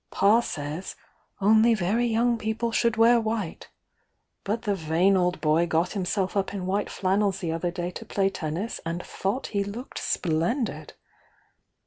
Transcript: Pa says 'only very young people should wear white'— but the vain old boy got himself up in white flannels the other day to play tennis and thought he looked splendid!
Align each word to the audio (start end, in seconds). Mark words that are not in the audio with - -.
Pa 0.09 0.39
says 0.39 0.95
'only 1.41 1.75
very 1.75 2.07
young 2.07 2.35
people 2.39 2.71
should 2.71 2.97
wear 2.97 3.21
white'— 3.21 3.69
but 4.43 4.63
the 4.63 4.73
vain 4.73 5.15
old 5.15 5.39
boy 5.41 5.67
got 5.67 5.91
himself 5.91 6.35
up 6.35 6.55
in 6.55 6.65
white 6.65 6.89
flannels 6.89 7.37
the 7.37 7.51
other 7.51 7.69
day 7.69 7.91
to 7.91 8.03
play 8.05 8.27
tennis 8.27 8.79
and 8.83 9.03
thought 9.05 9.45
he 9.53 9.63
looked 9.63 9.99
splendid! 9.99 10.93